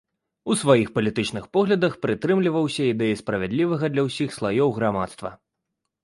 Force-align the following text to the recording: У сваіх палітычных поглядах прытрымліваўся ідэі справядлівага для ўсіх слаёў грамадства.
У 0.51 0.55
сваіх 0.59 0.87
палітычных 0.93 1.43
поглядах 1.57 1.97
прытрымліваўся 2.05 2.87
ідэі 2.93 3.19
справядлівага 3.19 3.85
для 3.97 4.05
ўсіх 4.07 4.29
слаёў 4.37 4.69
грамадства. 4.79 5.29